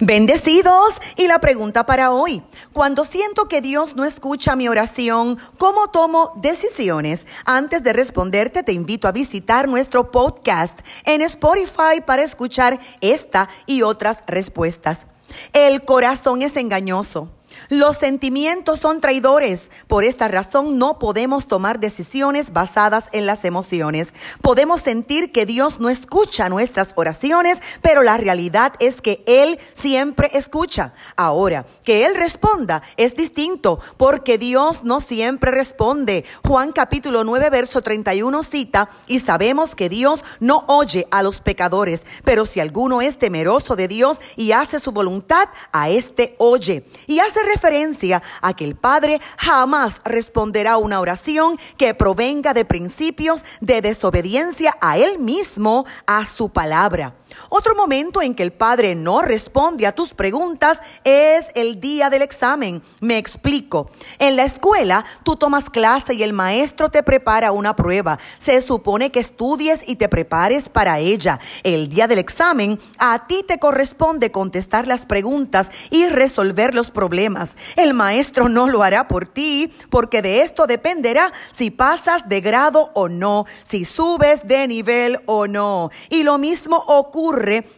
Bendecidos. 0.00 0.94
Y 1.16 1.26
la 1.26 1.38
pregunta 1.38 1.86
para 1.86 2.12
hoy, 2.12 2.42
cuando 2.72 3.04
siento 3.04 3.48
que 3.48 3.60
Dios 3.60 3.96
no 3.96 4.04
escucha 4.04 4.56
mi 4.56 4.68
oración, 4.68 5.38
¿cómo 5.58 5.88
tomo 5.88 6.32
decisiones? 6.36 7.26
Antes 7.44 7.82
de 7.82 7.92
responderte, 7.92 8.62
te 8.62 8.72
invito 8.72 9.08
a 9.08 9.12
visitar 9.12 9.68
nuestro 9.68 10.10
podcast 10.10 10.80
en 11.04 11.22
Spotify 11.22 12.00
para 12.04 12.22
escuchar 12.22 12.80
esta 13.00 13.48
y 13.66 13.82
otras 13.82 14.24
respuestas. 14.26 15.06
El 15.52 15.84
corazón 15.84 16.42
es 16.42 16.56
engañoso 16.56 17.30
los 17.68 17.96
sentimientos 17.96 18.80
son 18.80 19.00
traidores. 19.00 19.70
Por 19.86 20.04
esta 20.04 20.28
razón 20.28 20.78
no 20.78 20.98
podemos 20.98 21.46
tomar 21.46 21.80
decisiones 21.80 22.52
basadas 22.52 23.06
en 23.12 23.26
las 23.26 23.44
emociones. 23.44 24.12
Podemos 24.40 24.80
sentir 24.80 25.32
que 25.32 25.46
Dios 25.46 25.80
no 25.80 25.88
escucha 25.88 26.48
nuestras 26.48 26.92
oraciones, 26.96 27.58
pero 27.82 28.02
la 28.02 28.16
realidad 28.16 28.74
es 28.78 29.00
que 29.00 29.22
Él 29.26 29.58
siempre 29.72 30.30
escucha. 30.32 30.94
Ahora, 31.16 31.66
que 31.84 32.06
Él 32.06 32.14
responda 32.14 32.82
es 32.96 33.16
distinto, 33.16 33.80
porque 33.96 34.38
Dios 34.38 34.84
no 34.84 35.00
siempre 35.00 35.50
responde. 35.50 36.24
Juan 36.46 36.72
capítulo 36.72 37.24
9, 37.24 37.50
verso 37.50 37.82
31 37.82 38.42
cita, 38.42 38.90
y 39.06 39.20
sabemos 39.20 39.74
que 39.74 39.88
Dios 39.88 40.24
no 40.40 40.64
oye 40.68 41.06
a 41.10 41.22
los 41.22 41.40
pecadores, 41.40 42.04
pero 42.24 42.46
si 42.46 42.60
alguno 42.60 43.02
es 43.02 43.18
temeroso 43.18 43.76
de 43.76 43.88
Dios 43.88 44.18
y 44.36 44.52
hace 44.52 44.80
su 44.80 44.92
voluntad, 44.92 45.48
a 45.72 45.90
éste 45.90 46.34
oye. 46.38 46.84
Y 47.06 47.18
hace 47.20 47.42
referencia 47.44 48.22
a 48.40 48.54
que 48.54 48.64
el 48.64 48.74
Padre 48.74 49.20
jamás 49.38 50.00
responderá 50.04 50.76
una 50.76 51.00
oración 51.00 51.58
que 51.76 51.94
provenga 51.94 52.54
de 52.54 52.64
principios 52.64 53.44
de 53.60 53.80
desobediencia 53.80 54.76
a 54.80 54.98
Él 54.98 55.18
mismo, 55.18 55.84
a 56.06 56.24
su 56.24 56.48
palabra. 56.48 57.14
Otro 57.48 57.74
momento 57.74 58.22
en 58.22 58.34
que 58.34 58.42
el 58.42 58.52
padre 58.52 58.94
no 58.94 59.22
responde 59.22 59.86
a 59.86 59.92
tus 59.92 60.14
preguntas 60.14 60.78
es 61.04 61.46
el 61.54 61.80
día 61.80 62.10
del 62.10 62.22
examen. 62.22 62.82
Me 63.00 63.18
explico. 63.18 63.90
En 64.18 64.36
la 64.36 64.44
escuela 64.44 65.04
tú 65.22 65.36
tomas 65.36 65.70
clase 65.70 66.14
y 66.14 66.22
el 66.22 66.32
maestro 66.32 66.90
te 66.90 67.02
prepara 67.02 67.52
una 67.52 67.76
prueba. 67.76 68.18
Se 68.38 68.60
supone 68.60 69.10
que 69.10 69.20
estudies 69.20 69.86
y 69.86 69.96
te 69.96 70.08
prepares 70.08 70.68
para 70.68 70.98
ella. 70.98 71.40
El 71.62 71.88
día 71.88 72.06
del 72.06 72.18
examen 72.18 72.78
a 72.98 73.26
ti 73.26 73.44
te 73.46 73.58
corresponde 73.58 74.30
contestar 74.30 74.86
las 74.86 75.06
preguntas 75.06 75.70
y 75.90 76.06
resolver 76.06 76.74
los 76.74 76.90
problemas. 76.90 77.56
El 77.76 77.94
maestro 77.94 78.48
no 78.48 78.68
lo 78.68 78.82
hará 78.82 79.08
por 79.08 79.26
ti 79.26 79.72
porque 79.90 80.22
de 80.22 80.42
esto 80.42 80.66
dependerá 80.66 81.32
si 81.52 81.70
pasas 81.70 82.28
de 82.28 82.40
grado 82.40 82.90
o 82.94 83.08
no, 83.08 83.46
si 83.62 83.84
subes 83.84 84.46
de 84.46 84.66
nivel 84.68 85.20
o 85.26 85.46
no. 85.46 85.90
Y 86.08 86.22
lo 86.22 86.38
mismo 86.38 86.76
ocurre 86.86 87.23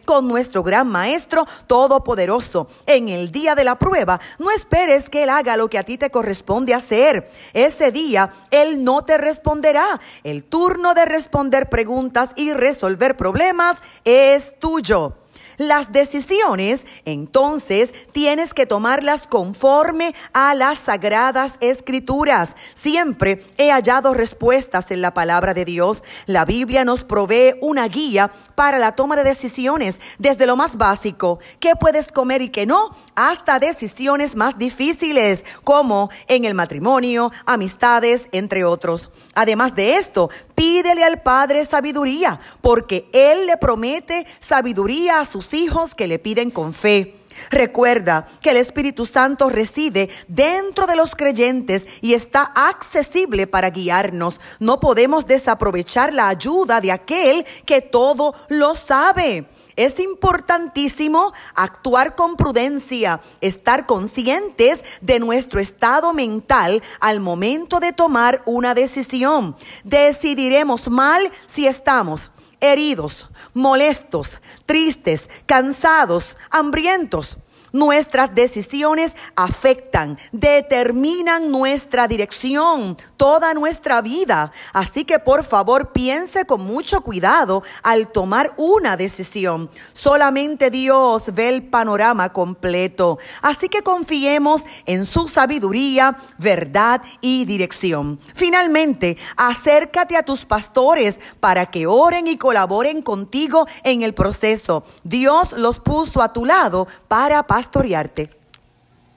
con 0.03 0.27
nuestro 0.27 0.61
gran 0.61 0.87
Maestro 0.87 1.45
Todopoderoso. 1.67 2.67
En 2.85 3.07
el 3.07 3.31
día 3.31 3.55
de 3.55 3.63
la 3.63 3.79
prueba, 3.79 4.19
no 4.39 4.51
esperes 4.51 5.09
que 5.09 5.23
Él 5.23 5.29
haga 5.29 5.55
lo 5.55 5.69
que 5.69 5.77
a 5.77 5.83
ti 5.83 5.97
te 5.97 6.09
corresponde 6.09 6.73
hacer. 6.73 7.29
Ese 7.53 7.91
día, 7.91 8.31
Él 8.51 8.83
no 8.83 9.05
te 9.05 9.17
responderá. 9.17 10.01
El 10.23 10.43
turno 10.43 10.93
de 10.93 11.05
responder 11.05 11.69
preguntas 11.69 12.31
y 12.35 12.51
resolver 12.51 13.15
problemas 13.15 13.77
es 14.03 14.51
tuyo. 14.59 15.13
Las 15.57 15.91
decisiones, 15.91 16.85
entonces, 17.03 17.91
tienes 18.11 18.53
que 18.53 18.67
tomarlas 18.67 19.25
conforme 19.25 20.13
a 20.31 20.53
las 20.53 20.77
sagradas 20.77 21.57
escrituras. 21.61 22.55
Siempre 22.75 23.43
he 23.57 23.71
hallado 23.71 24.13
respuestas 24.13 24.91
en 24.91 25.01
la 25.01 25.15
palabra 25.15 25.55
de 25.55 25.65
Dios. 25.65 26.03
La 26.27 26.45
Biblia 26.45 26.85
nos 26.85 27.03
provee 27.03 27.55
una 27.59 27.87
guía 27.87 28.31
para 28.53 28.77
la 28.77 28.91
toma 28.91 29.15
de 29.15 29.23
decisiones, 29.23 29.99
desde 30.19 30.45
lo 30.45 30.55
más 30.55 30.77
básico, 30.77 31.39
qué 31.59 31.75
puedes 31.75 32.11
comer 32.11 32.43
y 32.43 32.49
qué 32.49 32.67
no, 32.67 32.95
hasta 33.15 33.57
decisiones 33.57 34.35
más 34.35 34.59
difíciles, 34.59 35.43
como 35.63 36.11
en 36.27 36.45
el 36.45 36.53
matrimonio, 36.53 37.31
amistades, 37.47 38.27
entre 38.31 38.63
otros. 38.63 39.09
Además 39.33 39.73
de 39.73 39.97
esto, 39.97 40.29
pídele 40.53 41.03
al 41.03 41.21
Padre 41.23 41.65
sabiduría, 41.65 42.39
porque 42.61 43.09
Él 43.11 43.47
le 43.47 43.57
promete 43.57 44.27
sabiduría 44.39 45.19
a 45.19 45.25
hijos 45.53 45.95
que 45.95 46.07
le 46.07 46.19
piden 46.19 46.51
con 46.51 46.73
fe. 46.73 47.13
Recuerda 47.49 48.27
que 48.41 48.51
el 48.51 48.57
Espíritu 48.57 49.05
Santo 49.05 49.49
reside 49.49 50.09
dentro 50.27 50.85
de 50.87 50.95
los 50.95 51.15
creyentes 51.15 51.85
y 52.01 52.13
está 52.13 52.43
accesible 52.43 53.47
para 53.47 53.69
guiarnos. 53.69 54.41
No 54.59 54.79
podemos 54.79 55.27
desaprovechar 55.27 56.13
la 56.13 56.27
ayuda 56.29 56.81
de 56.81 56.91
aquel 56.91 57.45
que 57.65 57.81
todo 57.81 58.33
lo 58.49 58.75
sabe. 58.75 59.47
Es 59.75 59.99
importantísimo 59.99 61.33
actuar 61.53 62.15
con 62.15 62.35
prudencia, 62.35 63.21
estar 63.41 63.85
conscientes 63.85 64.83
de 65.01 65.19
nuestro 65.19 65.59
estado 65.59 66.13
mental 66.13 66.81
al 66.99 67.19
momento 67.19 67.79
de 67.79 67.93
tomar 67.93 68.41
una 68.45 68.73
decisión. 68.73 69.55
Decidiremos 69.83 70.89
mal 70.89 71.31
si 71.45 71.67
estamos 71.67 72.31
heridos, 72.59 73.29
molestos, 73.53 74.39
tristes, 74.65 75.29
cansados, 75.45 76.37
hambrientos. 76.49 77.37
Nuestras 77.71 78.33
decisiones 78.33 79.13
afectan, 79.35 80.17
determinan 80.31 81.51
nuestra 81.51 82.07
dirección, 82.07 82.97
toda 83.17 83.53
nuestra 83.53 84.01
vida. 84.01 84.51
Así 84.73 85.03
que 85.03 85.19
por 85.19 85.43
favor 85.43 85.91
piense 85.91 86.45
con 86.45 86.61
mucho 86.61 87.01
cuidado 87.01 87.63
al 87.83 88.07
tomar 88.11 88.53
una 88.57 88.95
decisión. 88.95 89.69
Solamente 89.93 90.69
Dios 90.69 91.33
ve 91.33 91.49
el 91.49 91.63
panorama 91.63 92.31
completo. 92.31 93.19
Así 93.41 93.69
que 93.69 93.81
confiemos 93.81 94.61
en 94.85 95.05
su 95.05 95.27
sabiduría, 95.27 96.17
verdad 96.37 97.01
y 97.21 97.45
dirección. 97.45 98.19
Finalmente, 98.33 99.17
acércate 99.35 100.15
a 100.15 100.23
tus 100.23 100.45
pastores 100.45 101.19
para 101.39 101.65
que 101.67 101.87
oren 101.87 102.27
y 102.27 102.37
colaboren 102.37 103.01
contigo 103.01 103.67
en 103.83 104.03
el 104.03 104.13
proceso. 104.13 104.83
Dios 105.03 105.53
los 105.53 105.79
puso 105.79 106.21
a 106.21 106.33
tu 106.33 106.45
lado 106.45 106.87
para 107.07 107.43
pastorearte. 107.57 108.36